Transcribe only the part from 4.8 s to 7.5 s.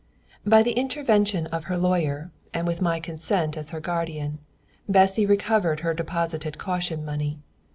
Bessy recovered her deposited caution money.